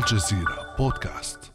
الجزيرة 0.00 0.56
بودكاست. 0.78 1.52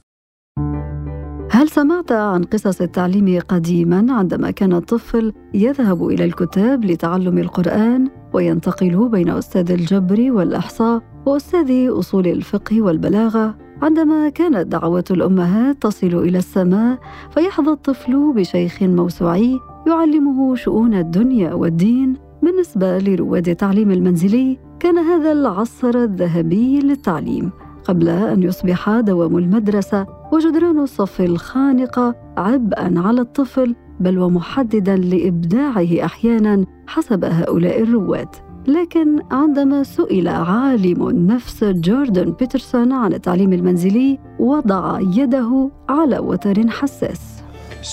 هل 1.52 1.70
سمعت 1.70 2.12
عن 2.12 2.44
قصص 2.44 2.82
التعليم 2.82 3.40
قديما 3.48 4.14
عندما 4.14 4.52
كان 4.52 4.74
الطفل 4.74 5.34
يذهب 5.54 6.08
إلى 6.08 6.26
الكتاب 6.26 6.86
لتعلم 6.86 7.38
القرآن 7.38 8.10
وينتقل 8.34 9.10
بين 9.10 9.30
أستاذ 9.30 9.72
الجبر 9.72 10.32
والإحصاء 10.32 11.02
وأستاذ 11.26 11.90
أصول 11.90 12.28
الفقه 12.28 12.82
والبلاغة؟ 12.82 13.58
عندما 13.82 14.30
كانت 14.30 14.68
دعوات 14.68 15.12
الأمهات 15.12 15.82
تصل 15.82 16.08
إلى 16.08 16.38
السماء 16.38 17.00
فيحظى 17.32 17.72
الطفل 17.72 18.34
بشيخ 18.36 18.84
موسوعي 18.84 19.60
يعلمه 19.88 20.56
شؤون 20.56 20.94
الدنيا 20.94 21.54
والدين 21.54 22.18
بالنسبة 22.44 22.98
لرواد 22.98 23.50
التعليم 23.50 23.92
المنزلي. 23.92 24.60
كان 24.80 24.98
هذا 24.98 25.32
العصر 25.32 25.96
الذهبي 25.96 26.80
للتعليم. 26.80 27.52
قبل 27.88 28.10
أن 28.10 28.44
يصبح 28.44 28.90
دوام 29.00 29.38
المدرسة 29.38 30.06
وجدران 30.32 30.80
الصف 30.80 31.22
الخانقة 31.22 32.16
عبئا 32.38 32.94
على 32.98 33.22
الطفل 33.22 33.76
بل 34.00 34.20
ومحددا 34.20 34.96
لإبداعه 34.96 36.06
أحيانا 36.06 36.66
حسب 36.88 37.26
هؤلاء 37.26 37.82
الرواد. 37.82 38.28
لكن 38.68 39.20
عندما 39.32 39.84
سئل 39.84 40.28
عالم 40.28 41.08
النفس 41.08 41.64
جوردن 41.64 42.32
بيترسون 42.40 42.92
عن 42.92 43.14
التعليم 43.14 43.54
المنزلي 43.54 44.20
وضع 44.40 45.00
يده 45.02 45.72
على 45.90 46.20
وتر 46.20 46.70
حساس. 46.70 47.36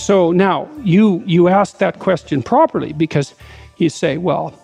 So 0.06 0.32
now 0.32 0.68
you 0.84 1.22
you 1.26 1.48
ask 1.48 1.78
that 1.78 1.98
question 1.98 2.42
properly 2.42 2.92
because 2.92 3.34
you 3.78 3.88
say, 3.90 4.16
well, 4.16 4.54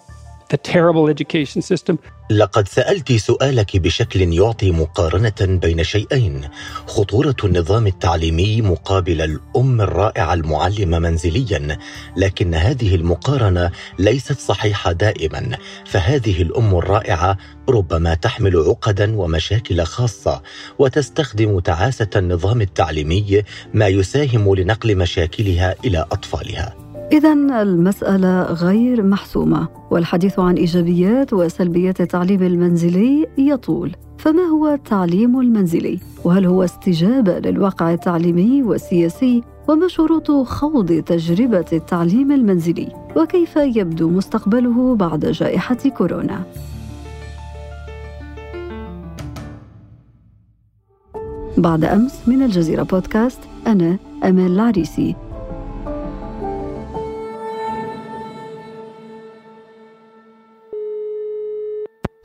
the 0.48 0.56
terrible 0.56 1.08
education 1.08 1.62
system. 1.62 1.98
لقد 2.30 2.68
سألت 2.68 3.12
سؤالك 3.12 3.76
بشكل 3.76 4.32
يعطي 4.32 4.70
مقارنة 4.70 5.34
بين 5.40 5.84
شيئين. 5.84 6.48
خطورة 6.86 7.36
النظام 7.44 7.86
التعليمي 7.86 8.62
مقابل 8.62 9.20
الأم 9.20 9.80
الرائعة 9.80 10.34
المعلمة 10.34 10.98
منزليا 10.98 11.78
لكن 12.16 12.54
هذه 12.54 12.94
المقارنة 12.94 13.70
ليست 13.98 14.38
صحيحة 14.38 14.92
دائما. 14.92 15.58
فهذه 15.86 16.42
الأم 16.42 16.78
الرائعة 16.78 17.38
ربما 17.68 18.14
تحمل 18.14 18.56
عقدا 18.56 19.16
ومشاكل 19.16 19.84
خاصة 19.84 20.42
وتستخدم 20.78 21.60
تعاسة 21.60 22.10
النظام 22.16 22.60
التعليمي 22.60 23.42
ما 23.74 23.88
يساهم 23.88 24.54
لنقل 24.54 24.96
مشاكلها 24.96 25.74
إلى 25.84 26.06
أطفالها. 26.12 26.87
إذا 27.12 27.32
المسألة 27.32 28.42
غير 28.42 29.02
محسومة 29.02 29.68
والحديث 29.90 30.38
عن 30.38 30.56
إيجابيات 30.56 31.32
وسلبيات 31.32 32.00
التعليم 32.00 32.42
المنزلي 32.42 33.26
يطول 33.38 33.96
فما 34.18 34.42
هو 34.42 34.68
التعليم 34.68 35.40
المنزلي؟ 35.40 36.00
وهل 36.24 36.46
هو 36.46 36.64
استجابة 36.64 37.38
للواقع 37.38 37.92
التعليمي 37.92 38.62
والسياسي؟ 38.62 39.42
وما 39.68 39.88
شروط 39.88 40.30
خوض 40.30 40.92
تجربة 40.92 41.64
التعليم 41.72 42.32
المنزلي؟ 42.32 42.88
وكيف 43.16 43.56
يبدو 43.56 44.10
مستقبله 44.10 44.96
بعد 44.96 45.26
جائحة 45.26 45.88
كورونا؟ 45.98 46.42
بعد 51.58 51.84
أمس 51.84 52.28
من 52.28 52.42
الجزيرة 52.42 52.82
بودكاست 52.82 53.40
أنا 53.66 53.98
أمال 54.24 54.52
العريسي 54.52 55.27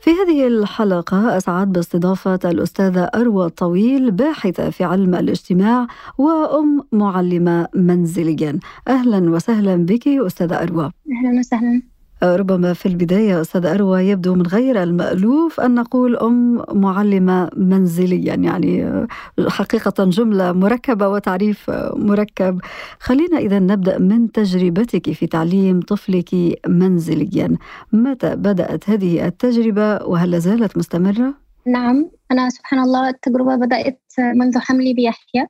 في 0.04 0.10
هذه 0.10 0.46
الحلقة 0.46 1.36
أسعد 1.36 1.72
باستضافة 1.72 2.38
الأستاذة 2.44 3.04
أروى 3.04 3.46
الطويل 3.46 4.10
باحثة 4.10 4.70
في 4.70 4.84
علم 4.84 5.14
الاجتماع 5.14 5.86
وأم 6.18 6.84
معلمة 6.92 7.68
منزليا 7.74 8.58
أهلا 8.88 9.30
وسهلا 9.30 9.76
بك 9.76 10.08
أستاذة 10.08 10.62
أروى. 10.62 10.84
أهلا 11.12 11.38
وسهلا. 11.38 11.82
ربما 12.22 12.72
في 12.72 12.86
البداية 12.86 13.40
أستاذ 13.40 13.66
أروى 13.66 14.08
يبدو 14.08 14.34
من 14.34 14.46
غير 14.46 14.82
المألوف 14.82 15.60
أن 15.60 15.74
نقول 15.74 16.16
أم 16.16 16.64
معلمة 16.72 17.50
منزليا 17.56 18.34
يعني 18.34 19.06
حقيقة 19.48 20.04
جملة 20.04 20.52
مركبة 20.52 21.08
وتعريف 21.08 21.70
مركب. 21.96 22.60
خلينا 23.00 23.38
إذا 23.38 23.58
نبدأ 23.58 23.98
من 23.98 24.32
تجربتك 24.32 25.12
في 25.12 25.26
تعليم 25.26 25.80
طفلك 25.80 26.30
منزليا. 26.68 27.56
متى 27.92 28.36
بدأت 28.36 28.90
هذه 28.90 29.26
التجربة 29.26 30.04
وهل 30.04 30.30
لازالت 30.30 30.78
مستمرة؟ 30.78 31.34
نعم 31.66 32.10
أنا 32.32 32.50
سبحان 32.50 32.80
الله 32.80 33.08
التجربة 33.08 33.56
بدأت 33.56 34.02
منذ 34.34 34.58
حملي 34.58 34.94
بيحيى. 34.94 35.46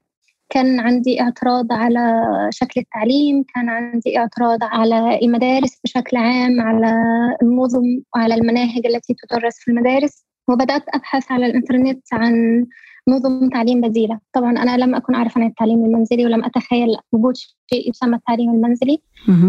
كان 0.55 0.81
عندي 0.81 1.21
اعتراض 1.21 1.73
على 1.73 2.27
شكل 2.51 2.81
التعليم 2.81 3.45
كان 3.55 3.69
عندي 3.69 4.19
اعتراض 4.19 4.59
على 4.63 5.19
المدارس 5.23 5.81
بشكل 5.85 6.17
عام 6.17 6.61
على 6.61 6.93
النظم 7.43 8.01
وعلى 8.17 8.35
المناهج 8.35 8.87
التي 8.87 9.15
تدرس 9.15 9.59
في 9.59 9.71
المدارس. 9.71 10.25
وبدأت 10.49 10.83
أبحث 10.95 11.33
على 11.33 11.47
الإنترنت 11.47 12.03
عن 12.13 12.67
نظم 13.09 13.49
تعليم 13.49 13.81
بديلة. 13.81 14.19
طبعا 14.33 14.51
أنا 14.51 14.77
لم 14.77 14.95
أكن 14.95 15.15
أعرف 15.15 15.39
عن 15.39 15.47
التعليم 15.47 15.85
المنزلي 15.85 16.27
ولم 16.27 16.45
أتخيل 16.45 16.89
وجود 17.13 17.37
شيء 17.71 17.91
يسمى 17.91 18.17
التعليم 18.17 18.51
المنزلي. 18.51 18.99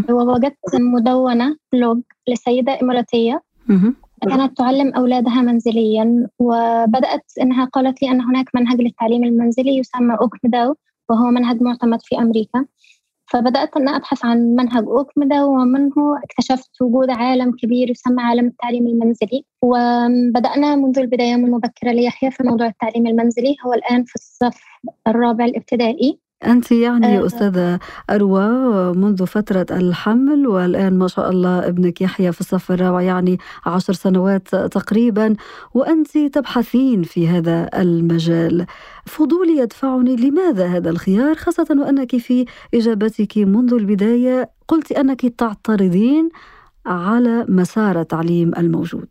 ووجدت 0.09 0.57
مدونة 0.73 1.57
بلوج 1.73 2.01
لسيدة 2.27 2.79
إماراتية. 2.81 3.41
كانت 4.29 4.57
تعلم 4.57 4.93
أولادها 4.93 5.41
منزليا 5.41 6.27
وبدأت 6.39 7.23
أنها 7.41 7.65
قالت 7.65 8.01
لي 8.01 8.11
أن 8.11 8.21
هناك 8.21 8.45
منهج 8.55 8.81
للتعليم 8.81 9.23
المنزلي 9.23 9.77
يسمى 9.77 10.17
أوكمداو 10.21 10.75
وهو 11.09 11.25
منهج 11.31 11.61
معتمد 11.61 11.99
في 12.01 12.17
أمريكا. 12.17 12.65
فبدأت 13.31 13.77
أن 13.77 13.89
أبحث 13.89 14.25
عن 14.25 14.37
منهج 14.55 14.83
أوكمدا 14.83 15.43
ومنه 15.43 15.93
اكتشفت 16.23 16.81
وجود 16.81 17.09
عالم 17.09 17.51
كبير 17.51 17.89
يسمى 17.89 18.23
عالم 18.23 18.47
التعليم 18.47 18.87
المنزلي. 18.87 19.45
وبدأنا 19.61 20.75
منذ 20.75 20.99
البداية 20.99 21.35
من 21.35 21.51
مبكرة 21.51 21.91
ليحيى 21.91 22.31
في 22.31 22.43
موضوع 22.43 22.67
التعليم 22.67 23.07
المنزلي 23.07 23.55
هو 23.65 23.73
الآن 23.73 24.03
في 24.03 24.15
الصف 24.15 24.61
الرابع 25.07 25.45
الابتدائي. 25.45 26.19
أنت 26.43 26.71
يعني 26.71 27.19
آه. 27.19 27.25
أستاذة 27.25 27.79
أروى 28.09 28.47
منذ 28.93 29.25
فترة 29.25 29.65
الحمل 29.71 30.47
والآن 30.47 30.97
ما 30.97 31.07
شاء 31.07 31.29
الله 31.29 31.67
ابنك 31.67 32.01
يحيى 32.01 32.31
في 32.31 32.41
الصف 32.41 32.71
الرابع 32.71 33.01
يعني 33.01 33.37
عشر 33.65 33.93
سنوات 33.93 34.47
تقريبا 34.55 35.35
وأنت 35.73 36.17
تبحثين 36.17 37.03
في 37.03 37.27
هذا 37.27 37.69
المجال. 37.81 38.65
فضولي 39.05 39.57
يدفعني 39.57 40.15
لماذا 40.15 40.67
هذا 40.67 40.89
الخيار 40.89 41.35
خاصة 41.35 41.67
وأنك 41.69 42.17
في 42.17 42.45
إجابتك 42.73 43.37
منذ 43.37 43.73
البداية 43.73 44.49
قلت 44.67 44.91
أنك 44.91 45.25
تعترضين 45.25 46.29
على 46.85 47.45
مسار 47.49 48.01
التعليم 48.01 48.51
الموجود. 48.57 49.09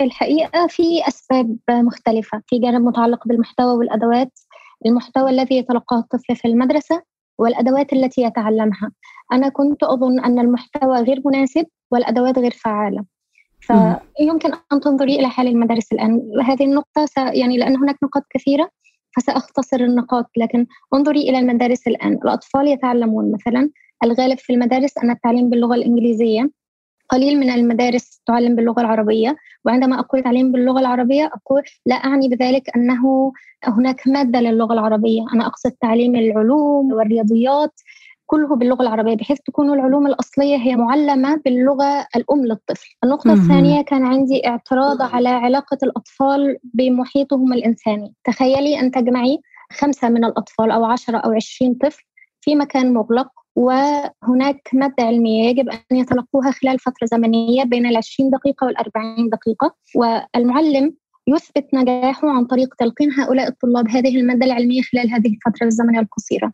الحقيقة 0.00 0.66
في 0.66 0.82
أسباب 1.08 1.56
مختلفة 1.70 2.42
في 2.46 2.58
جانب 2.58 2.84
متعلق 2.84 3.28
بالمحتوى 3.28 3.72
والأدوات 3.72 4.38
المحتوى 4.86 5.30
الذي 5.30 5.56
يتلقاه 5.56 5.98
الطفل 5.98 6.36
في 6.36 6.48
المدرسة 6.48 7.02
والأدوات 7.38 7.92
التي 7.92 8.22
يتعلمها. 8.22 8.92
أنا 9.32 9.48
كنت 9.48 9.82
أظن 9.82 10.20
أن 10.20 10.38
المحتوى 10.38 10.98
غير 10.98 11.22
مناسب 11.24 11.66
والأدوات 11.90 12.38
غير 12.38 12.50
فعالة. 12.50 13.04
فيمكن 13.60 14.52
أن 14.72 14.80
تنظري 14.80 15.14
إلى 15.14 15.28
حال 15.28 15.46
المدارس 15.46 15.92
الآن. 15.92 16.20
هذه 16.44 16.64
النقطة 16.64 17.06
س... 17.06 17.16
يعني 17.16 17.58
لأن 17.58 17.76
هناك 17.76 17.96
نقاط 18.02 18.22
كثيرة 18.30 18.70
فسأختصر 19.16 19.80
النقاط. 19.80 20.30
لكن 20.36 20.66
انظري 20.94 21.20
إلى 21.20 21.38
المدارس 21.38 21.88
الآن. 21.88 22.12
الأطفال 22.12 22.68
يتعلمون 22.68 23.32
مثلا 23.32 23.70
الغالب 24.04 24.38
في 24.38 24.52
المدارس 24.52 24.98
أن 24.98 25.10
التعليم 25.10 25.50
باللغة 25.50 25.74
الإنجليزية. 25.74 26.50
قليل 27.08 27.38
من 27.40 27.50
المدارس 27.50 28.20
تعلم 28.26 28.56
باللغة 28.56 28.80
العربية 28.80 29.36
وعندما 29.64 30.00
أقول 30.00 30.22
تعليم 30.22 30.52
باللغة 30.52 30.80
العربية 30.80 31.26
أقول 31.26 31.62
لا 31.86 31.94
أعني 31.94 32.28
بذلك 32.28 32.76
أنه 32.76 33.32
هناك 33.64 34.08
مادة 34.08 34.40
للغة 34.40 34.72
العربية. 34.72 35.20
أنا 35.34 35.46
أقصد 35.46 35.70
تعليم 35.70 36.16
العلوم 36.16 36.92
والرياضيات 36.92 37.72
كله 38.26 38.56
باللغة 38.56 38.82
العربية 38.82 39.14
بحيث 39.14 39.38
تكون 39.46 39.72
العلوم 39.72 40.06
الأصلية 40.06 40.56
هي 40.56 40.76
معلمة 40.76 41.40
باللغة 41.44 42.06
الأم 42.16 42.46
للطفل. 42.46 42.88
النقطة 43.04 43.32
الثانية 43.32 43.82
كان 43.82 44.04
عندي 44.06 44.46
اعتراض 44.48 45.02
على 45.02 45.28
علاقة 45.28 45.78
الأطفال 45.82 46.58
بمحيطهم 46.74 47.52
الإنساني. 47.52 48.14
تخيلي 48.24 48.80
أن 48.80 48.90
تجمعي 48.90 49.38
خمسة 49.72 50.08
من 50.08 50.24
الأطفال 50.24 50.70
أو 50.70 50.84
عشرة 50.84 51.18
أو 51.18 51.32
عشرين 51.32 51.74
طفل 51.74 52.04
في 52.40 52.54
مكان 52.54 52.92
مغلق 52.92 53.28
وهناك 53.58 54.70
مادة 54.72 55.04
علمية 55.04 55.48
يجب 55.48 55.68
أن 55.68 55.96
يتلقوها 55.96 56.50
خلال 56.50 56.78
فترة 56.78 57.06
زمنية 57.06 57.64
بين 57.64 57.86
العشرين 57.86 58.30
دقيقة 58.30 58.64
والأربعين 58.66 59.28
دقيقة 59.28 59.74
والمعلم 59.94 60.94
يثبت 61.28 61.66
نجاحه 61.74 62.30
عن 62.30 62.44
طريق 62.44 62.74
تلقين 62.74 63.12
هؤلاء 63.12 63.48
الطلاب 63.48 63.88
هذه 63.88 64.16
المادة 64.16 64.46
العلمية 64.46 64.82
خلال 64.82 65.10
هذه 65.10 65.28
الفترة 65.28 65.66
الزمنية 65.66 66.00
القصيرة. 66.00 66.52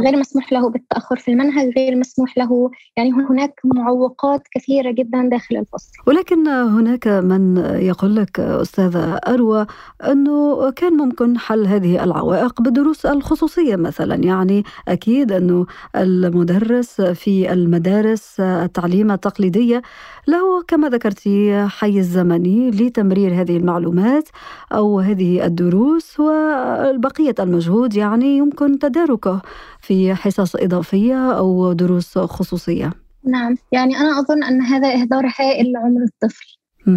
غير 0.00 0.16
مسموح 0.16 0.52
له 0.52 0.70
بالتأخر 0.70 1.16
في 1.16 1.30
المنهج 1.30 1.72
غير 1.76 1.96
مسموح 1.96 2.38
له. 2.38 2.70
يعني 2.96 3.12
هناك 3.12 3.60
معوقات 3.64 4.42
كثيرة 4.54 4.90
جدا 4.90 5.28
داخل 5.30 5.56
الفصل. 5.56 5.92
ولكن 6.06 6.48
هناك 6.48 7.08
من 7.08 7.56
يقول 7.80 8.16
لك 8.16 8.40
أستاذة 8.40 9.14
أروى 9.14 9.66
أنه 10.08 10.70
كان 10.70 10.92
ممكن 10.92 11.38
حل 11.38 11.66
هذه 11.66 12.04
العوائق 12.04 12.62
بالدروس 12.62 13.06
الخصوصية 13.06 13.76
مثلا. 13.76 14.14
يعني 14.14 14.64
أكيد 14.88 15.32
أنه 15.32 15.66
المدرس 15.96 17.00
في 17.00 17.52
المدارس 17.52 18.40
التعليم 18.40 19.10
التقليدية 19.10 19.82
له 20.28 20.62
كما 20.68 20.88
ذكرتي 20.88 21.66
حيز 21.66 22.06
زمني 22.10 22.70
لتمرير 22.70 23.40
هذه 23.40 23.56
المعلومات 23.56 24.28
أو 24.72 25.00
هذه 25.00 25.44
الدروس 25.44 26.20
وبقية 26.20 27.34
المجهود 27.40 27.96
يعني 27.96 28.36
يمكن 28.36 28.78
تداركه 28.78 29.42
في 29.88 30.14
حصص 30.14 30.56
إضافية 30.56 31.32
أو 31.38 31.72
دروس 31.72 32.18
خصوصية؟ 32.18 32.92
نعم 33.24 33.56
يعني 33.72 33.96
أنا 33.96 34.20
أظن 34.20 34.44
أن 34.44 34.62
هذا 34.62 34.92
إهدار 34.92 35.26
هائل 35.38 35.72
لعمر 35.72 36.02
الطفل. 36.02 36.46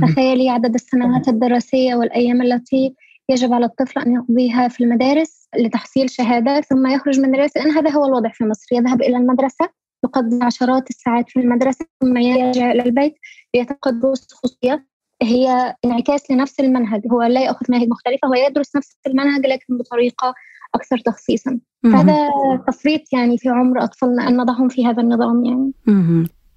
تخيلي 0.01 0.49
عدد 0.49 0.73
السنوات 0.73 1.27
الدراسية 1.27 1.95
والأيام 1.95 2.41
التي 2.41 2.95
يجب 3.29 3.53
على 3.53 3.65
الطفل 3.65 3.99
أن 3.99 4.13
يقضيها 4.13 4.67
في 4.67 4.83
المدارس 4.83 5.47
لتحصيل 5.55 6.09
شهادة 6.09 6.61
ثم 6.61 6.87
يخرج 6.87 7.19
من 7.19 7.25
المدرسة 7.25 7.61
لأن 7.61 7.71
هذا 7.71 7.89
هو 7.91 8.05
الوضع 8.05 8.29
في 8.29 8.43
مصر. 8.43 8.75
يذهب 8.75 9.01
إلى 9.01 9.17
المدرسة 9.17 9.69
يقضي 10.03 10.39
عشرات 10.41 10.89
الساعات 10.89 11.29
في 11.29 11.39
المدرسة 11.39 11.85
ثم 12.01 12.17
يرجع 12.17 12.71
إلى 12.71 12.83
البيت 12.83 13.13
ليتلقى 13.55 13.91
دروس 13.91 14.33
خصوصية. 14.33 14.85
هي 15.21 15.75
انعكاس 15.85 16.31
لنفس 16.31 16.59
المنهج 16.59 17.01
هو 17.11 17.23
لا 17.23 17.41
يأخذ 17.41 17.65
مناهج 17.69 17.87
مختلفة 17.87 18.27
هو 18.27 18.33
يدرس 18.33 18.75
نفس 18.75 18.97
المنهج 19.07 19.45
لكن 19.45 19.77
بطريقة 19.77 20.33
أكثر 20.75 20.97
تخصيصا. 20.97 21.59
هذا 21.85 22.29
تفريط 22.67 23.01
يعني 23.13 23.37
في 23.37 23.49
عمر 23.49 23.83
أطفالنا 23.83 24.27
أن 24.27 24.37
نضعهم 24.37 24.69
في 24.69 24.85
هذا 24.85 25.01
النظام 25.01 25.45
يعني. 25.45 25.71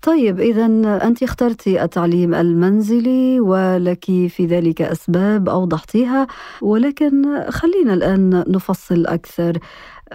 طيب 0.03 0.41
إذا 0.41 0.67
أنت 1.07 1.23
اخترتي 1.23 1.85
التعليم 1.85 2.35
المنزلي 2.35 3.41
ولك 3.41 4.05
في 4.05 4.47
ذلك 4.47 4.83
أسباب 4.83 5.49
أوضحتيها 5.49 6.27
ولكن 6.63 7.43
خلينا 7.51 7.95
الآن 7.95 8.45
نفصل 8.49 9.07
أكثر. 9.07 9.59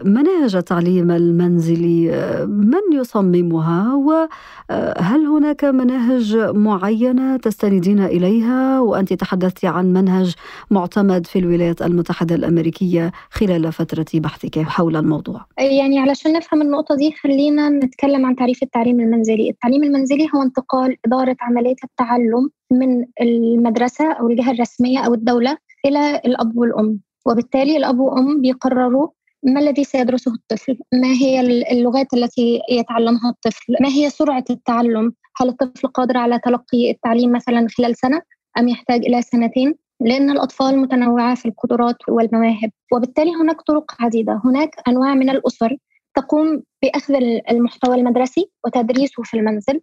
مناهج 0.04 0.56
التعليم 0.56 1.12
المنزلي 1.12 2.12
من 2.48 3.00
يصممها؟ 3.00 3.96
وهل 3.96 5.26
هناك 5.26 5.66
مناهج 5.66 6.38
معينة 6.38 7.38
تستندين 7.38 8.00
إليها؟ 8.00 8.80
وأنت 8.80 9.14
تحدثت 9.14 9.66
عن 9.66 9.94
منهج 9.94 10.36
معتمد 10.72 11.28
في 11.28 11.40
الولايات 11.40 11.82
المتحدة 11.82 12.36
الأمريكية 12.36 13.12
خلال 13.32 13.72
فترة 13.72 14.06
بحثك 14.14 14.60
حول 14.60 14.96
الموضوع. 14.96 15.46
يعني 15.58 16.00
علشان 16.00 16.34
نفهم 16.34 16.62
النقطة 16.62 16.96
دي 16.96 17.12
خلينا 17.12 17.70
نتكلم 17.70 18.26
عن 18.26 18.36
تعريف 18.36 18.64
التعليم 18.64 19.00
المنزلي. 19.00 19.50
التعليم 19.50 19.84
المنزلي 19.84 20.28
هو 20.36 20.42
انتقال 20.42 20.96
إدارة 21.06 21.38
عمليه 21.42 21.76
التعلم 21.84 22.50
من 22.72 23.06
المدرسة 23.22 24.12
أو 24.12 24.30
الجهة 24.30 24.52
الرسمية 24.52 25.00
أو 25.00 25.14
الدولة 25.14 25.58
إلى 25.86 26.22
الأب 26.26 26.58
والأم. 26.58 27.00
وبالتالي 27.26 27.78
الأب 27.78 28.00
والام 28.00 28.42
بيقرروا 28.42 29.08
ما 29.44 29.60
الذي 29.60 29.84
سيدرسه 29.84 30.34
الطفل؟ 30.34 30.78
ما 30.94 31.08
هي 31.08 31.40
اللغات 31.72 32.14
التي 32.14 32.60
يتعلمها 32.72 33.30
الطفل؟ 33.30 33.76
ما 33.82 33.90
هي 33.90 34.10
سرعة 34.10 34.44
التعلم؟ 34.50 35.14
هل 35.38 35.50
الطفل 35.50 35.88
قادر 35.88 36.18
على 36.18 36.40
تلقي 36.40 36.92
التعليم 36.92 37.32
مثلا 37.32 37.68
خلال 37.78 37.96
سنة 37.96 38.22
أم 38.58 38.68
يحتاج 38.68 39.06
إلى 39.06 39.22
سنتين؟ 39.22 39.76
لأن 40.02 40.30
الأطفال 40.30 40.80
متنوعة 40.80 41.36
في 41.36 41.46
القدرات 41.46 41.96
والمواهب 42.10 42.72
وبالتالي 42.94 43.32
هناك 43.36 43.62
طرق 43.62 43.96
عديدة 44.00 44.42
هناك 44.46 44.76
أنواع 44.88 45.16
من 45.16 45.30
الأسر 45.30 45.78
تقوم 46.16 46.64
بأخذ 46.84 47.14
المحتوى 47.52 47.96
المدرسي 47.96 48.52
وتدريسه 48.66 49.24
في 49.24 49.38
المنزل 49.38 49.82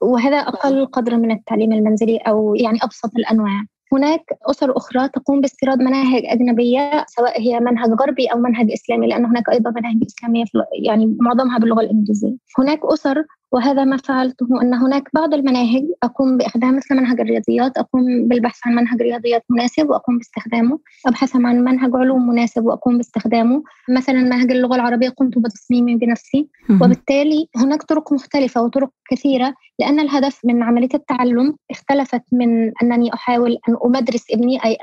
وهذا 0.00 0.36
أقل 0.36 0.86
قدر 0.86 1.16
من 1.16 1.30
التعليم 1.30 1.72
المنزلي 1.72 2.16
أو 2.16 2.54
يعني 2.54 2.78
أبسط 2.82 3.10
الأنواع 3.16 3.64
هناك 3.92 4.24
أسر 4.50 4.76
أخرى 4.76 5.08
تقوم 5.08 5.40
باستيراد 5.40 5.78
مناهج 5.78 6.22
أجنبية 6.24 7.04
سواء 7.08 7.40
هي 7.40 7.60
منهج 7.60 7.90
غربي 8.00 8.26
أو 8.26 8.38
منهج 8.38 8.72
إسلامي 8.72 9.06
لأن 9.06 9.24
هناك 9.24 9.48
أيضا 9.48 9.70
مناهج 9.70 9.96
إسلامية 10.06 10.44
يعني 10.82 11.16
معظمها 11.20 11.58
باللغة 11.58 11.80
الإنجليزية. 11.80 12.36
هناك 12.58 12.80
أسر 12.84 13.24
وهذا 13.52 13.84
ما 13.84 13.96
فعلته 13.96 14.62
أن 14.62 14.74
هناك 14.74 15.08
بعض 15.14 15.34
المناهج 15.34 15.84
أقوم 16.02 16.36
بإخدام 16.36 16.76
مثل 16.76 16.94
منهج 16.94 17.20
الرياضيات 17.20 17.78
أقوم 17.78 18.28
بالبحث 18.28 18.58
عن 18.66 18.74
منهج 18.74 19.02
رياضيات 19.02 19.44
مناسب 19.50 19.90
وأقوم 19.90 20.18
باستخدامه 20.18 20.78
أبحث 21.06 21.36
عن 21.36 21.64
منهج 21.64 21.90
علوم 21.94 22.28
مناسب 22.28 22.64
وأقوم 22.66 22.96
باستخدامه. 22.96 23.62
مثلا 23.88 24.22
منهج 24.22 24.50
اللغة 24.50 24.74
العربية 24.74 25.08
قمت 25.08 25.38
بتصميمه 25.38 25.94
بنفسي. 25.98 26.48
وبالتالي 26.82 27.48
هناك 27.56 27.82
طرق 27.82 28.12
مختلفة 28.12 28.62
وطرق 28.62 28.90
كثيرة 29.10 29.54
لأن 29.78 30.00
الهدف 30.00 30.40
من 30.44 30.62
عملية 30.62 30.88
التعلم 30.94 31.56
اختلفت 31.70 32.22
من 32.32 32.72
أنني 32.82 33.14
أحاول 33.14 33.58
أن 33.68 33.76
أمدرس 33.84 34.24
ابني 34.30 34.64
أي 34.64 34.74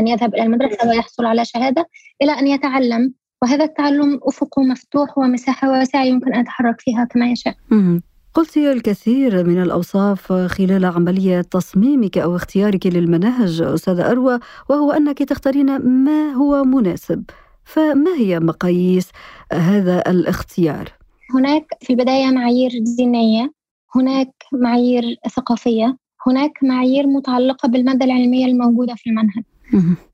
أن 0.00 0.08
يذهب 0.08 0.34
إلى 0.34 0.42
المدرسة 0.42 0.88
ويحصل 0.88 1.24
على 1.26 1.44
شهادة 1.44 1.88
إلى 2.22 2.32
أن 2.32 2.46
يتعلم. 2.46 3.14
وهذا 3.42 3.64
التعلم 3.64 4.20
أفقه 4.22 4.62
مفتوح 4.62 5.18
ومساحة 5.18 5.70
واسعة 5.70 6.04
يمكن 6.04 6.34
أن 6.34 6.40
أتحرك 6.40 6.80
فيها 6.80 7.04
كما 7.04 7.30
يشاء. 7.30 7.54
قلت 8.34 8.56
الكثير 8.56 9.44
من 9.44 9.62
الأوصاف 9.62 10.32
خلال 10.32 10.84
عملية 10.84 11.40
تصميمك 11.40 12.18
أو 12.18 12.36
اختيارك 12.36 12.86
للمناهج 12.86 13.62
أستاذة 13.62 14.10
أروى 14.10 14.38
وهو 14.70 14.92
أنك 14.92 15.18
تختارين 15.18 15.78
ما 16.04 16.32
هو 16.32 16.64
مناسب. 16.64 17.24
فما 17.64 18.14
هي 18.18 18.40
مقاييس 18.40 19.08
هذا 19.52 20.10
الاختيار؟ 20.10 20.92
هناك 21.34 21.66
في 21.82 21.90
البداية 21.90 22.30
معايير 22.30 22.70
دينية 22.96 23.52
هناك 23.94 24.32
معايير 24.52 25.02
ثقافية 25.36 25.96
هناك 26.26 26.52
معايير 26.62 27.06
متعلقة 27.06 27.68
بالمادة 27.68 28.04
العلمية 28.04 28.46
الموجودة 28.46 28.94
في 28.94 29.10
المنهج. 29.10 29.42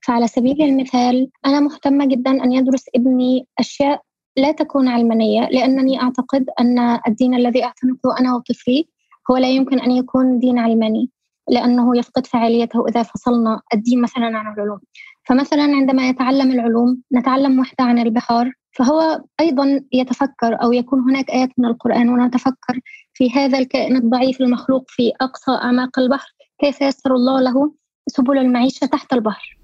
فعلى 0.07 0.27
سبيل 0.27 0.63
المثال 0.63 1.31
أنا 1.47 1.61
مهتمة 1.61 2.07
جدا 2.07 2.45
أن 2.45 2.53
يدرس 2.53 2.85
ابني 2.97 3.47
أشياء 3.59 4.03
لا 4.37 4.53
تكون 4.53 4.89
علمانية 4.89 5.49
لأنني 5.49 6.03
أعتقد 6.03 6.47
أن 6.61 6.99
الدين 7.09 7.35
الذي 7.35 7.65
أعتنقه 7.65 8.21
أنا 8.21 8.35
وطفلي 8.35 8.89
هو 9.31 9.37
لا 9.37 9.51
يمكن 9.51 9.81
أن 9.81 9.91
يكون 9.91 10.39
دين 10.39 10.59
علماني 10.59 11.11
لأنه 11.49 11.99
يفقد 11.99 12.27
فعاليته 12.27 12.89
إذا 12.89 13.03
فصلنا 13.03 13.61
الدين 13.75 14.01
مثلا 14.01 14.39
عن 14.39 14.55
العلوم. 14.55 14.81
فمثلا 15.25 15.63
عندما 15.63 16.09
يتعلم 16.09 16.51
العلوم 16.51 17.03
نتعلم 17.15 17.59
وحدة 17.59 17.85
عن 17.85 17.99
البحار 17.99 18.53
فهو 18.73 19.21
أيضا 19.41 19.81
يتفكر 19.93 20.63
أو 20.63 20.73
يكون 20.73 21.01
هناك 21.01 21.31
آيات 21.31 21.49
من 21.59 21.65
القرآن 21.65 22.09
ونتفكر 22.09 22.81
في 23.15 23.31
هذا 23.31 23.59
الكائن 23.59 23.97
الضعيف 23.97 24.41
المخلوق 24.41 24.85
في 24.89 25.13
أقصى 25.21 25.51
أعماق 25.51 25.99
البحر 25.99 26.29
كيف 26.59 26.81
يسر 26.81 27.15
الله 27.15 27.41
له 27.41 27.73
سبل 28.07 28.39
المعيشة 28.39 28.87
تحت 28.87 29.13
البحر. 29.13 29.59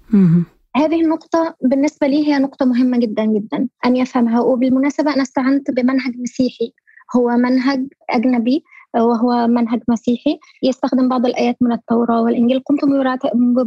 هذه 0.75 1.01
النقطة 1.01 1.55
بالنسبة 1.61 2.07
لي 2.07 2.27
هي 2.27 2.39
نقطة 2.39 2.65
مهمة 2.65 2.97
جدا 2.97 3.25
جدا. 3.25 3.67
أن 3.85 3.95
يفهمها. 3.95 4.41
وبالمناسبة 4.41 5.13
أنا 5.13 5.21
استعنت 5.21 5.71
بمنهج 5.71 6.13
مسيحي. 6.17 6.73
هو 7.15 7.29
منهج 7.29 7.87
أجنبي 8.09 8.63
وهو 8.95 9.47
منهج 9.47 9.81
مسيحي. 9.87 10.39
يستخدم 10.63 11.09
بعض 11.09 11.25
الآيات 11.25 11.57
من 11.61 11.71
التوراة 11.71 12.21
والإنجيل. 12.21 12.59
قمت 12.59 12.85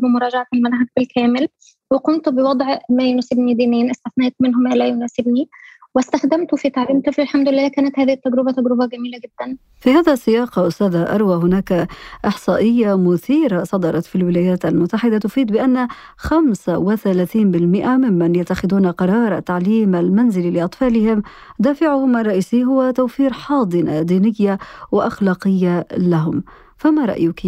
بمراجعة 0.02 0.46
المنهج 0.54 0.86
بالكامل. 0.96 1.48
وقمت 1.90 2.28
بوضع 2.28 2.78
ما 2.90 3.04
يناسبني 3.04 3.54
دينيا. 3.54 3.90
استثنيت 3.90 4.34
منه 4.40 4.58
ما 4.58 4.74
لا 4.74 4.86
يناسبني. 4.86 5.48
واستخدمته 5.94 6.56
في 6.56 6.70
تعليم 6.70 7.00
طفل. 7.00 7.22
الحمد 7.22 7.48
لله 7.48 7.68
كانت 7.68 7.98
هذه 7.98 8.12
التجربة 8.12 8.52
تجربة 8.52 8.86
جميلة 8.86 9.18
جدا. 9.18 9.56
في 9.80 9.90
هذا 9.90 10.12
السياق 10.12 10.58
أستاذة 10.58 11.14
أروى 11.14 11.36
هناك 11.36 11.88
إحصائية 12.24 12.96
مثيرة 12.96 13.64
صدرت 13.64 14.04
في 14.04 14.16
الولايات 14.16 14.64
المتحدة 14.64 15.18
تفيد 15.18 15.52
بأن 15.52 15.88
35% 16.16 17.96
ممن 17.96 18.34
يتخذون 18.34 18.86
قرار 18.86 19.36
التعليم 19.36 19.94
المنزلي 19.94 20.50
لأطفالهم 20.50 21.22
دافعهم 21.58 22.16
الرئيسي 22.16 22.64
هو 22.64 22.90
توفير 22.90 23.32
حاضنة 23.32 24.02
دينية 24.02 24.58
وأخلاقية 24.92 25.86
لهم. 25.96 26.44
فما 26.76 27.04
رأيك 27.04 27.40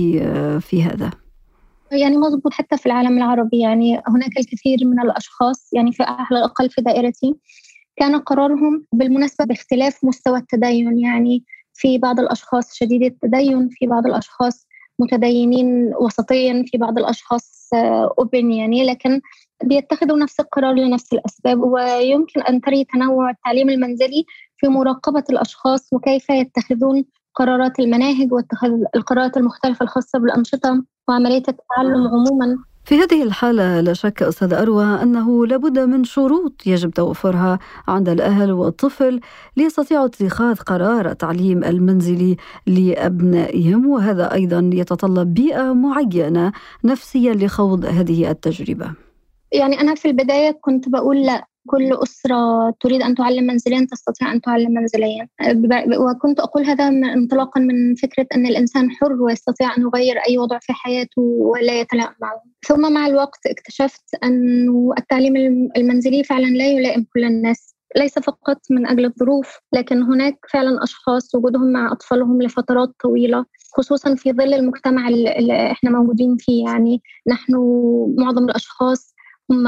في 0.60 0.82
هذا؟ 0.82 1.10
يعني 1.92 2.16
مضبوط 2.16 2.52
حتى 2.52 2.76
في 2.76 2.86
العالم 2.86 3.18
العربي 3.18 3.58
يعني 3.60 4.02
هناك 4.08 4.38
الكثير 4.38 4.78
من 4.84 5.00
الأشخاص 5.00 5.70
يعني 5.72 5.92
في 5.92 6.02
على 6.02 6.38
الأقل 6.38 6.70
في 6.70 6.82
دائرتي 6.82 7.34
كان 7.96 8.16
قرارهم 8.16 8.84
بالمناسبة 8.92 9.44
باختلاف 9.44 10.04
مستوى 10.04 10.38
التدين 10.38 10.98
يعني 10.98 11.44
في 11.74 11.98
بعض 11.98 12.20
الأشخاص 12.20 12.74
شديدي 12.74 13.06
التدين 13.06 13.68
في 13.68 13.86
بعض 13.86 14.06
الأشخاص 14.06 14.66
متدينين 14.98 15.94
وسطيا 16.00 16.64
في 16.66 16.78
بعض 16.78 16.98
الأشخاص 16.98 17.70
أوبن 18.18 18.52
يعني 18.52 18.84
لكن 18.84 19.20
بيتخذوا 19.64 20.18
نفس 20.18 20.40
القرار 20.40 20.74
لنفس 20.74 21.12
الأسباب. 21.12 21.60
ويمكن 21.62 22.42
أن 22.42 22.60
تري 22.60 22.84
تنوع 22.84 23.30
التعليم 23.30 23.70
المنزلي 23.70 24.24
في 24.56 24.68
مراقبة 24.68 25.24
الأشخاص 25.30 25.92
وكيف 25.92 26.30
يتخذون 26.30 27.04
قرارات 27.34 27.80
المناهج 27.80 28.32
واتخاذ 28.32 28.70
القرارات 28.96 29.36
المختلفة 29.36 29.82
الخاصة 29.82 30.18
بالأنشطة 30.18 30.84
وعملية 31.08 31.42
التعلم 31.48 32.08
عموما. 32.08 32.58
في 32.84 32.94
هذه 32.98 33.22
الحالة 33.22 33.80
لا 33.80 33.92
شك 33.92 34.22
أستاذ 34.22 34.52
أروى 34.54 34.84
أنه 34.84 35.46
لابد 35.46 35.78
من 35.78 36.04
شروط 36.04 36.66
يجب 36.66 36.90
توفرها 36.90 37.58
عند 37.88 38.08
الأهل 38.08 38.52
والطفل 38.52 39.20
ليستطيعوا 39.56 40.06
اتخاذ 40.06 40.56
قرار 40.56 41.10
التعليم 41.10 41.64
المنزلي 41.64 42.36
لأبنائهم 42.66 43.86
وهذا 43.86 44.32
أيضا 44.32 44.70
يتطلب 44.72 45.34
بيئة 45.34 45.72
معينة 45.72 46.52
نفسيا 46.84 47.34
لخوض 47.34 47.84
هذه 47.84 48.30
التجربة. 48.30 48.92
يعني 49.52 49.80
أنا 49.80 49.94
في 49.94 50.08
البداية 50.08 50.58
كنت 50.60 50.88
بقول 50.88 51.22
لا 51.26 51.46
كل 51.66 51.92
أسرة 51.92 52.70
تريد 52.80 53.02
أن 53.02 53.14
تعلم 53.14 53.44
منزليا 53.46 53.86
تستطيع 53.90 54.32
أن 54.32 54.40
تعلم 54.40 54.74
منزليا 54.74 55.28
وكنت 55.98 56.40
أقول 56.40 56.64
هذا 56.64 56.88
انطلاقا 56.88 57.60
من 57.60 57.94
فكرة 57.94 58.26
أن 58.34 58.46
الإنسان 58.46 58.90
حر 58.90 59.12
ويستطيع 59.22 59.76
أن 59.76 59.82
يغير 59.82 60.16
أي 60.28 60.38
وضع 60.38 60.58
في 60.58 60.72
حياته 60.72 61.22
ولا 61.22 61.80
يتلائم 61.80 62.14
معه 62.22 62.42
ثم 62.66 62.92
مع 62.92 63.06
الوقت 63.06 63.46
اكتشفت 63.46 64.14
أن 64.24 64.68
التعليم 64.98 65.36
المنزلي 65.76 66.24
فعلا 66.24 66.46
لا 66.46 66.66
يلائم 66.68 67.06
كل 67.14 67.24
الناس. 67.24 67.74
ليس 67.96 68.18
فقط 68.18 68.58
من 68.70 68.86
أجل 68.86 69.04
الظروف 69.04 69.58
لكن 69.72 70.02
هناك 70.02 70.38
فعلا 70.52 70.82
أشخاص 70.82 71.34
وجودهم 71.34 71.72
مع 71.72 71.92
أطفالهم 71.92 72.42
لفترات 72.42 72.88
طويلة 73.02 73.44
خصوصا 73.76 74.14
في 74.14 74.32
ظل 74.32 74.54
المجتمع 74.54 75.08
اللي 75.08 75.70
إحنا 75.72 75.90
موجودين 75.90 76.36
فيه. 76.36 76.64
يعني 76.64 77.02
نحن 77.28 77.52
معظم 78.18 78.44
الأشخاص 78.44 79.14
هم 79.50 79.66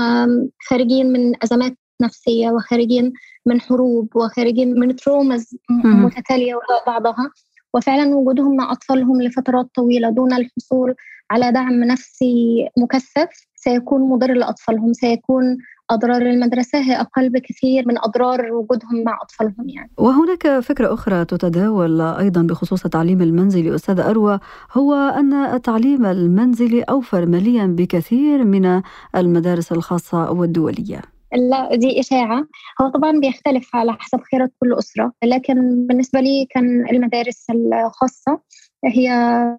خارجين 0.68 1.12
من 1.12 1.32
أزمات 1.44 1.76
نفسية 2.02 2.50
وخارجين 2.50 3.12
من 3.46 3.60
حروب 3.60 4.16
وخارجين 4.16 4.80
من 4.80 4.96
ترومز 4.96 5.56
متتالية 5.84 6.54
وراء 6.54 6.86
بعضها. 6.86 7.30
وفعلا 7.74 8.14
وجودهم 8.14 8.56
مع 8.56 8.72
أطفالهم 8.72 9.22
لفترات 9.22 9.66
طويلة 9.74 10.10
دون 10.10 10.32
الحصول 10.32 10.94
على 11.30 11.52
دعم 11.52 11.84
نفسي 11.84 12.68
مكثف 12.78 13.28
سيكون 13.56 14.00
مضر 14.00 14.32
لأطفالهم 14.32 14.92
سيكون 14.92 15.58
أضرار 15.90 16.22
المدرسة 16.22 16.78
هي 16.78 17.00
أقل 17.00 17.28
بكثير 17.28 17.88
من 17.88 17.98
أضرار 17.98 18.52
وجودهم 18.52 19.04
مع 19.06 19.18
أطفالهم 19.22 19.68
يعني. 19.68 19.90
وهناك 19.98 20.60
فكرة 20.60 20.94
أخرى 20.94 21.24
تتداول 21.24 22.00
أيضا 22.00 22.42
بخصوص 22.42 22.84
التعليم 22.84 23.22
المنزلي 23.22 23.74
أستاذ 23.74 24.00
أروى 24.00 24.40
هو 24.72 24.94
أن 24.94 25.32
التعليم 25.32 26.06
المنزلي 26.06 26.82
أوفر 26.82 27.26
ماليا 27.26 27.66
بكثير 27.66 28.44
من 28.44 28.82
المدارس 29.16 29.72
الخاصة 29.72 30.30
والدولية. 30.30 31.15
لا 31.36 31.74
دي 31.74 32.00
إشاعة. 32.00 32.46
هو 32.80 32.88
طبعا 32.88 33.20
بيختلف 33.20 33.76
على 33.76 33.92
حسب 33.92 34.20
خيرات 34.30 34.52
كل 34.60 34.74
أسرة 34.74 35.12
لكن 35.24 35.86
بالنسبة 35.86 36.20
لي 36.20 36.46
كان 36.50 36.88
المدارس 36.90 37.46
الخاصة 37.50 38.40
هي 38.84 39.10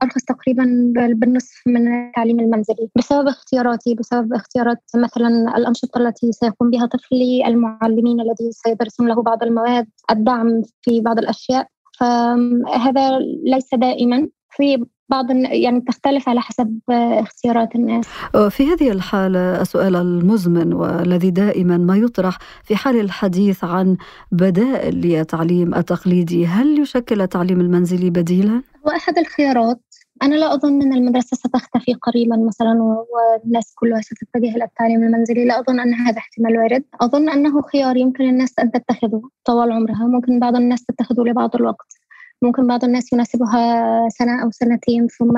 أرخص 0.04 0.24
تقريبا 0.24 0.94
بالنصف 0.96 1.62
من 1.68 2.08
التعليم 2.08 2.40
المنزلي. 2.40 2.90
بسبب 2.96 3.28
اختياراتي 3.28 3.96
بسبب 3.96 4.34
اختيارات 4.34 4.84
مثلا 4.96 5.58
الأنشطة 5.58 5.98
التي 5.98 6.32
سيقوم 6.32 6.70
بها 6.70 6.86
طفلي 6.86 7.48
المعلمين 7.48 8.22
الذي 8.22 8.52
سيدرسون 8.52 9.08
له 9.08 9.22
بعض 9.22 9.44
المواد 9.44 9.88
الدعم 10.12 10.62
في 10.82 11.02
بعض 11.02 11.20
الأشياء. 11.20 11.68
فهذا 12.00 13.20
ليس 13.44 13.70
دائما. 13.74 14.30
في 14.50 14.86
بعض 15.10 15.26
يعني 15.32 15.82
تختلف 15.82 16.30
على 16.30 16.42
حسب 16.42 16.80
اختيارات 16.90 17.76
الناس. 17.76 18.06
في 18.50 18.68
هذه 18.68 18.92
الحالة 18.92 19.62
السؤال 19.62 19.96
المزمن 19.96 20.74
والذي 20.74 21.32
دائما 21.32 21.78
ما 21.78 21.98
يطرح 21.98 22.38
في 22.64 22.76
حال 22.76 23.00
الحديث 23.00 23.64
عن 23.64 23.98
بدائل 24.32 24.96
للتعليم 24.96 25.76
التقليدي 25.76 26.46
هل 26.46 26.80
يشكل 26.80 27.22
التعليم 27.22 27.62
المنزلي 27.62 28.10
بديلا؟ 28.10 28.62
هو 28.88 28.92
أحد 28.92 29.18
الخيارات. 29.18 29.80
أنا 30.24 30.36
لا 30.36 30.54
أظن 30.54 30.82
أن 30.82 30.94
المدرسة 30.94 31.38
ستختفي 31.38 31.94
قريبا 31.94 32.38
مثلا 32.48 32.84
والناس 32.84 33.74
كلها 33.76 34.02
ستتجه 34.02 34.56
إلى 34.56 34.64
التعليم 34.64 35.04
المنزلي. 35.04 35.46
لا 35.46 35.60
أظن 35.60 35.80
أن 35.80 35.94
هذا 35.94 36.18
احتمال 36.18 36.58
وارد. 36.58 36.84
أظن 37.02 37.30
أنه 37.30 37.62
خيار 37.62 37.98
يمكن 37.98 38.24
الناس 38.30 38.54
أن 38.60 38.72
تتخذه 38.72 39.22
طوال 39.46 39.72
عمرها. 39.72 40.08
ممكن 40.08 40.40
بعض 40.40 40.56
الناس 40.56 40.86
تتخذه 40.86 41.22
لبعض 41.22 41.56
الوقت. 41.56 41.97
ممكن 42.42 42.68
بعض 42.68 42.84
الناس 42.84 43.14
يناسبها 43.14 44.10
سنة 44.10 44.44
أو 44.44 44.52
سنتين 44.52 45.08
ثم 45.08 45.34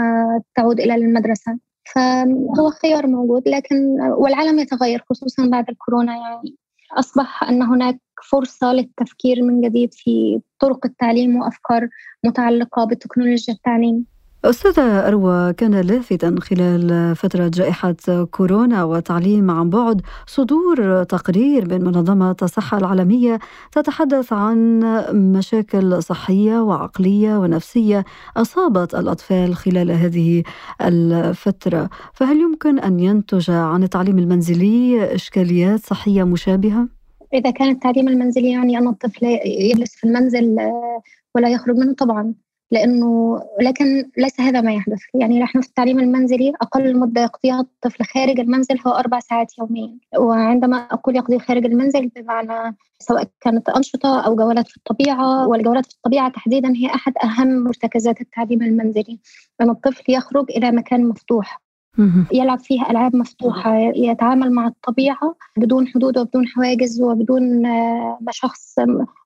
تعود 0.56 0.80
إلى 0.80 0.96
المدرسة. 0.96 1.60
فهو 1.96 2.70
خيار 2.82 3.08
موجود 3.08 3.48
لكن 3.48 4.02
والعالم 4.02 4.60
يتغير 4.60 5.04
خصوصا 5.10 5.48
بعد 5.48 5.70
الكورونا. 5.70 6.16
يعني 6.18 6.56
أصبح 6.98 7.44
أن 7.44 7.62
هناك 7.62 8.00
فرصة 8.32 8.74
للتفكير 8.74 9.44
من 9.44 9.62
جديد 9.62 9.90
في 9.94 10.42
طرق 10.60 10.86
التعليم 10.86 11.36
وأفكار 11.36 11.90
متعلقة 12.26 12.86
بتكنولوجيا 12.86 13.54
التعليم. 13.54 14.06
أستاذة 14.46 15.08
أروى 15.08 15.54
كان 15.54 15.82
لافتا 15.82 16.36
خلال 16.40 17.16
فترة 17.16 17.48
جائحة 17.48 17.96
كورونا 18.32 18.84
وتعليم 18.84 19.52
عن 19.52 19.70
بعد 19.70 20.02
صدور 20.28 21.04
تقرير 21.04 21.70
من 21.70 21.84
منظمة 21.86 22.36
الصحة 22.42 22.78
العالمية 22.78 23.40
تتحدث 23.72 24.34
عن 24.34 24.80
مشاكل 25.36 26.04
صحية 26.04 26.62
وعقلية 26.62 27.38
ونفسية 27.38 28.06
أصابت 28.38 28.96
الأطفال 28.96 29.56
خلال 29.56 29.92
هذه 29.92 30.44
الفترة 30.82 31.90
فهل 32.14 32.38
يمكن 32.42 32.80
أن 32.80 33.00
ينتج 33.00 33.52
عن 33.52 33.84
التعليم 33.84 34.20
المنزلي 34.20 35.16
إشكاليات 35.16 35.80
صحية 35.80 36.24
مشابهة؟ 36.24 36.88
إذا 37.34 37.52
كان 37.52 37.70
التعليم 37.70 38.08
المنزلي 38.08 38.52
يعني 38.52 38.78
أن 38.78 38.88
الطفل 38.88 39.26
يجلس 39.46 39.96
في 39.96 40.08
المنزل 40.08 40.58
ولا 41.36 41.50
يخرج 41.50 41.76
منه 41.76 41.94
طبعا 41.94 42.34
لأنه 42.72 43.40
لكن 43.62 44.12
ليس 44.18 44.42
هذا 44.42 44.62
ما 44.62 44.74
يحدث. 44.74 45.00
يعني 45.14 45.40
نحن 45.40 45.62
في 45.62 45.68
التعليم 45.68 46.00
المنزلي 46.00 46.54
أقل 46.62 46.98
مدة 46.98 47.22
يقضيها 47.22 47.60
الطفل 47.60 48.04
خارج 48.04 48.40
المنزل 48.40 48.80
هو 48.88 48.92
أربع 48.92 49.20
ساعات 49.20 49.58
يوميا. 49.60 49.98
وعندما 50.18 50.78
أقول 50.78 51.16
يقضي 51.16 51.40
خارج 51.40 51.66
المنزل 51.66 52.08
بمعنى 52.16 52.76
سواء 53.00 53.28
كانت 53.42 53.70
أنشطة 53.70 54.22
أو 54.22 54.36
جولات 54.36 54.68
في 54.68 54.78
الطبيعة 54.78 55.48
والجولات 55.48 55.86
في 55.86 55.94
الطبيعة 55.96 56.30
تحديدا 56.32 56.74
هي 56.76 56.88
أحد 56.88 57.14
أهم 57.24 57.64
مرتكزات 57.64 58.22
التعليم 58.22 58.62
المنزلي. 58.62 59.20
أن 59.62 59.70
الطفل 59.70 60.04
يخرج 60.14 60.46
إلى 60.52 60.72
مكان 60.72 61.06
مفتوح. 61.06 61.69
يلعب 62.34 62.60
فيها 62.60 62.92
ألعاب 62.92 63.16
مفتوحة 63.16 63.78
يتعامل 63.96 64.52
مع 64.52 64.68
الطبيعة 64.68 65.36
بدون 65.58 65.88
حدود 65.88 66.18
وبدون 66.18 66.48
حواجز 66.48 67.02
وبدون 67.02 67.66
آه، 67.66 68.18
ما 68.22 68.32
شخص 68.32 68.76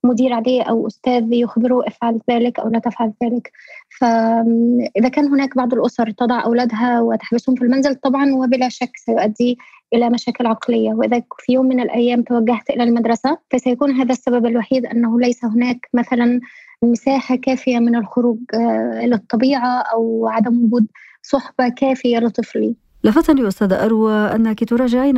مدير 0.03 0.33
عليه 0.33 0.63
أو 0.63 0.87
أستاذ 0.87 1.33
يخبره 1.33 1.87
أفعل 1.87 2.19
ذلك 2.31 2.59
أو 2.59 2.69
لا 2.69 2.79
تفعل 2.79 3.13
ذلك. 3.23 3.51
فإذا 3.99 5.09
كان 5.09 5.25
هناك 5.27 5.57
بعض 5.57 5.73
الأسر 5.73 6.11
تضع 6.11 6.43
أولادها 6.43 7.01
وتحبسهم 7.01 7.55
في 7.55 7.61
المنزل 7.61 7.95
طبعا 7.95 8.33
وبلا 8.33 8.69
شك 8.69 8.97
سيؤدي 8.97 9.57
إلى 9.93 10.09
مشاكل 10.09 10.47
عقلية. 10.47 10.93
وإذا 10.93 11.21
في 11.39 11.53
يوم 11.53 11.65
من 11.65 11.79
الأيام 11.79 12.21
توجهت 12.21 12.69
إلى 12.69 12.83
المدرسة 12.83 13.37
فسيكون 13.49 13.91
هذا 13.91 14.11
السبب 14.11 14.45
الوحيد 14.45 14.85
أنه 14.85 15.19
ليس 15.19 15.45
هناك 15.45 15.89
مثلا 15.93 16.39
مساحة 16.83 17.35
كافية 17.35 17.79
من 17.79 17.95
الخروج 17.95 18.37
آه، 18.53 19.05
للطبيعة 19.05 19.83
أو 19.93 20.27
عدم 20.27 20.63
وجود 20.65 20.87
صحبة 21.23 21.69
كافية 21.69 22.17
لطفلي 22.17 22.75
لفتني 23.03 23.47
أستاذة 23.47 23.85
أروى 23.85 24.13
أنك 24.13 24.63
تراجعين 24.63 25.15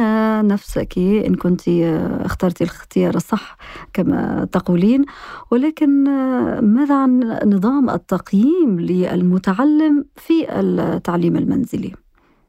نفسك 0.47 0.97
إن 0.97 1.35
كنت 1.35 1.62
اخترت 2.25 2.62
الاختيار 2.62 3.15
الصح 3.15 3.57
كما 3.93 4.47
تقولين. 4.51 5.05
ولكن 5.51 6.03
ماذا 6.62 6.95
عن 6.95 7.39
نظام 7.45 7.89
التقييم 7.89 8.79
للمتعلم 8.79 10.05
في 10.15 10.59
التعليم 10.59 11.38
المنزلي؟ 11.38 11.91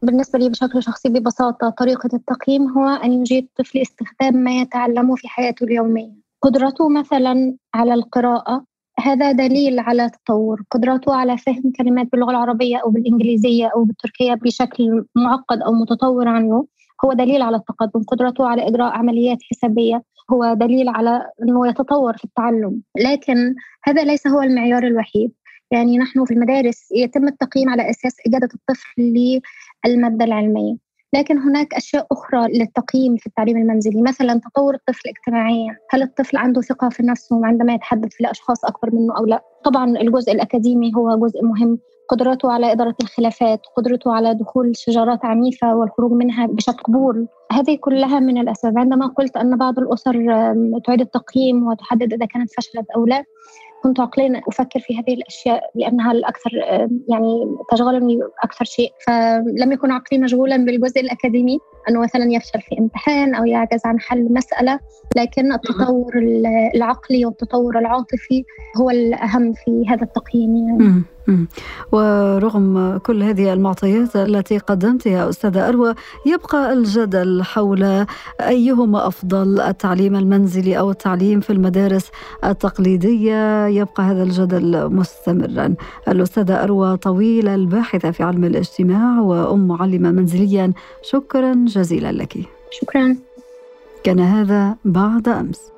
بالنسبة 0.02 0.38
لي 0.38 0.48
بشكل 0.48 0.82
شخصي 0.82 1.08
ببساطة 1.08 1.68
طريقة 1.68 2.10
التقييم 2.14 2.68
هو 2.68 2.86
أن 2.86 3.12
يجيد 3.12 3.44
الطفل 3.44 3.78
استخدام 3.78 4.36
ما 4.36 4.60
يتعلمه 4.60 5.14
في 5.14 5.28
حياته 5.28 5.64
اليومية. 5.64 6.12
قدرته 6.42 6.88
مثلا 6.88 7.56
على 7.74 7.94
القراءة 7.94 8.64
هذا 9.00 9.32
دليل 9.32 9.78
على 9.78 10.10
تطور 10.10 10.62
قدرته 10.70 11.14
على 11.14 11.38
فهم 11.38 11.72
كلمات 11.78 12.06
باللغة 12.12 12.30
العربية 12.30 12.76
أو 12.76 12.90
بالإنجليزية 12.90 13.66
أو 13.76 13.84
بالتركية 13.84 14.34
بشكل 14.34 15.04
معقد 15.14 15.62
أو 15.62 15.72
متطور 15.72 16.28
عنه. 16.28 16.66
هو 17.04 17.12
دليل 17.12 17.42
على 17.42 17.56
التقدم. 17.56 18.02
قدرته 18.02 18.46
على 18.46 18.68
إجراء 18.68 18.92
عمليات 18.92 19.38
حسابية 19.50 20.02
هو 20.32 20.54
دليل 20.54 20.88
على 20.88 21.30
أنه 21.42 21.68
يتطور 21.68 22.16
في 22.16 22.24
التعلم. 22.24 22.82
لكن 22.96 23.54
هذا 23.84 24.04
ليس 24.04 24.26
هو 24.26 24.42
المعيار 24.42 24.86
الوحيد. 24.86 25.32
يعني 25.70 25.98
نحن 25.98 26.24
في 26.24 26.34
المدارس 26.34 26.92
يتم 26.92 27.28
التقييم 27.28 27.70
على 27.70 27.90
أساس 27.90 28.16
إجادة 28.26 28.48
الطفل 28.54 29.02
للمادة 29.86 30.24
العلمية. 30.24 30.85
لكن 31.14 31.38
هناك 31.38 31.74
أشياء 31.74 32.06
أخرى 32.12 32.58
للتقييم 32.58 33.16
في 33.16 33.26
التعليم 33.26 33.56
المنزلي 33.56 34.02
مثلا 34.02 34.40
تطور 34.50 34.74
الطفل 34.74 35.08
اجتماعيا 35.08 35.76
هل 35.90 36.02
الطفل 36.02 36.36
عنده 36.36 36.60
ثقة 36.60 36.88
في 36.88 37.02
نفسه 37.02 37.46
عندما 37.46 37.74
يتحدث 37.74 38.12
لأشخاص 38.20 38.64
أكبر 38.64 38.94
منه 38.94 39.16
أو 39.16 39.26
لا؟ 39.26 39.42
طبعا 39.64 39.98
الجزء 39.98 40.32
الأكاديمي 40.32 40.92
هو 40.96 41.18
جزء 41.26 41.44
مهم. 41.44 41.78
قدرته 42.08 42.52
على 42.52 42.72
إدارة 42.72 42.94
الخلافات 43.02 43.60
قدرته 43.76 44.12
على 44.12 44.34
دخول 44.34 44.76
شجرات 44.76 45.24
عنيفة 45.24 45.74
والخروج 45.74 46.12
منها 46.12 46.46
بشكل 46.46 46.82
قبول. 46.82 47.28
هذه 47.52 47.78
كلها 47.80 48.20
من 48.20 48.38
الأسباب. 48.38 48.78
عندما 48.78 49.06
قلت 49.06 49.36
أن 49.36 49.56
بعض 49.56 49.78
الأسر 49.78 50.12
تعيد 50.84 51.00
التقييم 51.00 51.66
وتحدد 51.66 52.12
إذا 52.12 52.26
كانت 52.26 52.50
فشلت 52.50 52.86
أو 52.96 53.06
لا 53.06 53.24
كنت 53.86 54.00
عقليا 54.00 54.40
أفكر 54.48 54.80
في 54.80 54.98
هذه 54.98 55.14
الأشياء 55.14 55.70
لأنها 55.74 56.12
الأكثر 56.12 56.50
يعني 57.08 57.56
تشغلني 57.72 58.18
أكثر 58.44 58.64
شيء 58.64 58.92
فلم 59.06 59.72
يكن 59.72 59.90
عقلي 59.90 60.18
مشغولا 60.18 60.56
بالجزء 60.56 61.00
الأكاديمي 61.00 61.58
أنه 61.88 62.00
مثلا 62.00 62.24
يفشل 62.24 62.60
في 62.60 62.78
امتحان 62.78 63.34
أو 63.34 63.44
يعجز 63.44 63.80
عن 63.84 64.00
حل 64.00 64.32
مسألة 64.32 64.80
لكن 65.16 65.52
التطور 65.52 66.12
العقلي 66.74 67.26
والتطور 67.26 67.78
العاطفي 67.78 68.44
هو 68.76 68.90
الأهم 68.90 69.52
في 69.52 69.84
هذا 69.88 70.02
التقييم 70.02 70.56
يعني. 70.56 71.02
ورغم 71.92 72.98
كل 72.98 73.22
هذه 73.22 73.52
المعطيات 73.52 74.16
التي 74.16 74.58
قدمتها 74.58 75.28
أستاذة 75.28 75.68
أروى 75.68 75.94
يبقى 76.26 76.72
الجدل 76.72 77.42
حول 77.42 78.06
أيهما 78.40 79.06
أفضل 79.06 79.60
التعليم 79.60 80.16
المنزلي 80.16 80.78
أو 80.78 80.90
التعليم 80.90 81.40
في 81.40 81.52
المدارس 81.52 82.10
التقليدية. 82.44 83.66
يبقى 83.66 84.02
هذا 84.02 84.22
الجدل 84.22 84.92
مستمرا. 84.92 85.74
الأستاذة 86.08 86.62
أروى 86.64 86.96
طويلة 86.96 87.54
الباحثة 87.54 88.10
في 88.10 88.22
علم 88.22 88.44
الاجتماع 88.44 89.20
وأم 89.20 89.68
معلمة 89.68 90.10
منزليا. 90.10 90.72
شكرا 91.02 91.54
جزيلا 91.66 92.12
لك. 92.12 92.38
شكرا. 92.70 93.16
كان 94.04 94.20
هذا 94.20 94.76
بعد 94.84 95.28
أمس. 95.28 95.75